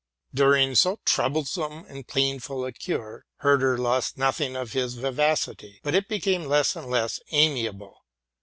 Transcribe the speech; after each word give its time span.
During 0.33 0.73
so 0.73 0.99
troublesome 1.05 1.85
and 1.87 2.07
painful 2.07 2.65
a 2.65 2.71
cure, 2.71 3.27
Herder 3.41 3.77
lost 3.77 4.17
nothing 4.17 4.55
of 4.55 4.71
his 4.71 4.95
vivacity; 4.95 5.79
but 5.83 5.93
it 5.93 6.07
became 6.07 6.45
less 6.45 6.75
and 6.75 6.89
less 6.89 7.19
amiable. 7.31 7.97